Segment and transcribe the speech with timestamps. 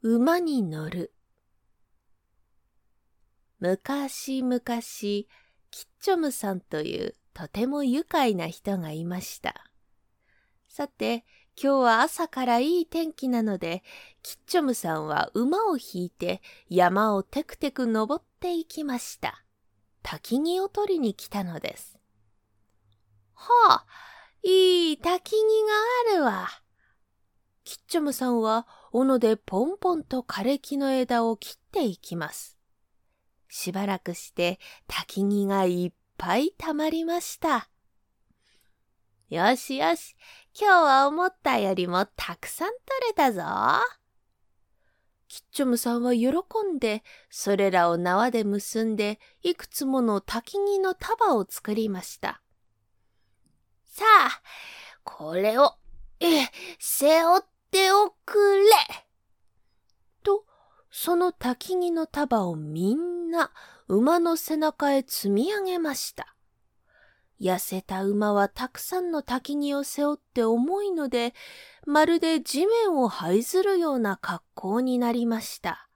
[0.00, 1.12] 馬に乗る。
[3.58, 9.68] 昔々、キッチョムさんというとても愉快な人がいました。
[10.68, 11.24] さて、
[11.60, 13.82] 今日は朝からいい天気なので、
[14.22, 19.42] キッチョムさんは馬を引いて山をテクテク登っていきました。
[20.04, 21.98] 焚き木を取りに来たのです。
[23.34, 23.86] はあ、
[24.44, 25.26] いい焚き木がある。
[27.88, 32.58] チョムさんは斧でポンポンと枯れ木の枝を切っていきます。
[33.48, 37.70] しばらくして焚き木がいっぱい溜まりました。
[39.30, 40.16] よしよし、
[40.58, 43.42] 今日は思ったよりもたくさん取れたぞ。
[45.28, 46.28] キッチョムさんは喜
[46.70, 52.42] んで、それらを縄で結んで、いくつもの焚き木の束を作りました。
[53.86, 54.42] さあ、
[55.04, 55.74] これを、
[56.20, 56.46] え、
[56.78, 57.42] 背負っ
[57.88, 58.64] ておくれ。
[60.22, 60.44] と、
[60.90, 63.50] その焚き木の束をみんな
[63.88, 66.34] 馬の背中へ積み上げました。
[67.40, 71.32] 痩せた馬はたくさんの焚き木を背負って重いので、
[71.86, 75.88] まるで地面を這いずるような格好になりました。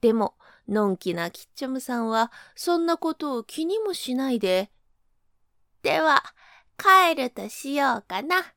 [0.00, 0.34] でも、
[0.68, 4.70] のんきなキッチョムさんは、そんなことを気にもしないで、
[5.82, 6.22] では、
[6.78, 8.55] 帰るとしようかな。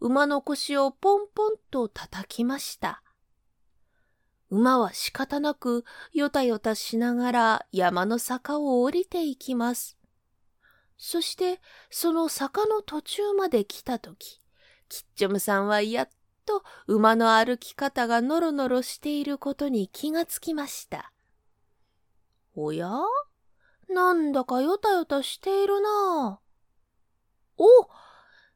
[0.00, 3.02] 馬の腰をポンポンと叩きました。
[4.50, 9.98] 馬は仕方なくよたよたしながら山の坂を降りていきます。
[10.96, 11.60] そして
[11.90, 14.40] その坂の途中まで来たとき、
[14.88, 16.08] キッチョムさんはやっ
[16.46, 21.12] と馬の歩き方がノロノロしていることに気がつきました。
[22.56, 22.88] おや？
[23.90, 26.40] なんだかよたよたしているな
[27.56, 27.64] お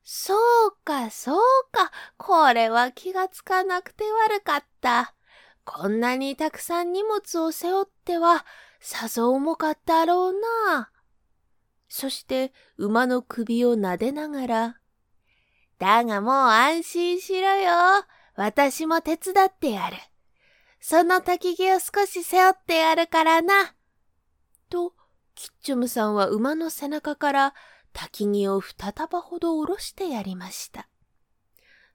[0.03, 1.41] そうかそう
[1.73, 5.15] か、これは気がつかなくて悪かった。
[5.65, 8.45] こんなにたくさん荷物を背負っては、
[8.81, 10.91] さぞ重かったろうな。
[11.89, 14.77] そして馬の首を撫でながら、
[15.79, 17.73] だがもう安心しろよ。
[18.35, 19.97] 私も手伝ってやる。
[20.81, 23.75] その焚き木を少し背負ってやるからな。
[24.69, 24.95] と、
[25.35, 27.55] キッチョムさんは馬の背中から
[27.95, 30.89] 焚き木を二束ほど下ろしてやりました。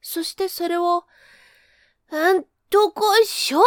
[0.01, 1.05] そしてそれを、
[2.11, 3.59] うんとこいしょ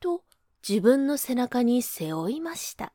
[0.00, 0.24] と
[0.66, 2.92] 自分の背中に背負いました。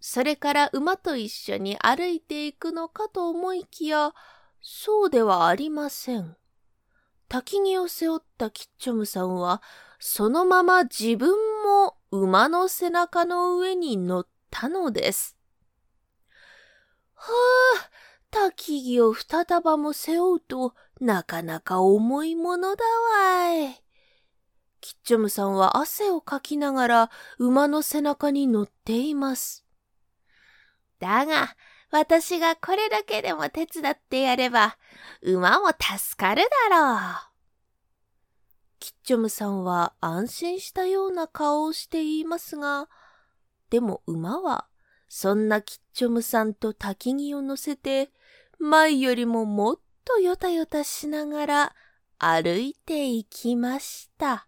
[0.00, 4.14] それから馬と一緒に歩いていくのかと思いきや、
[4.62, 6.36] そうではありません。
[7.28, 9.62] 焚き木を背負ったキッチョムさんは、
[9.98, 11.30] そのまま自分
[11.62, 15.39] も馬の背中の上に乗ったのです。
[17.22, 17.26] は
[18.32, 23.84] あ、焚き木を二束も背負うとなかなか重いものだわい。
[24.80, 29.66] キッチョムさんは汗をかきながら馬の背中に乗っています。
[30.98, 31.54] だが、
[31.90, 34.78] 私がこれだけでも手伝ってやれば、
[35.20, 37.30] 馬も助かるだろう。
[38.78, 42.88] キッチョムさんは安心したような顔をして言いますが、
[43.68, 44.69] でも馬は
[45.12, 48.12] そんなキッチョムさんと焚き木を乗せて、
[48.60, 51.74] 前よりももっとよたよたしながら
[52.18, 54.46] 歩いていきました。